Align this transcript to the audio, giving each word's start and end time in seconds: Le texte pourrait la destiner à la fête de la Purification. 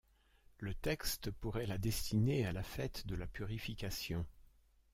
Le 0.57 0.73
texte 0.73 1.29
pourrait 1.29 1.67
la 1.67 1.77
destiner 1.77 2.47
à 2.47 2.51
la 2.51 2.63
fête 2.63 3.05
de 3.05 3.13
la 3.15 3.27
Purification. 3.27 4.25